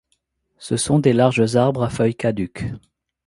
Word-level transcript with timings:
Ce 0.57 0.77
sont 0.77 0.97
des 0.97 1.13
larges 1.13 1.55
arbres 1.55 1.83
à 1.83 1.89
feuilles 1.91 2.15
caduques. 2.15 2.65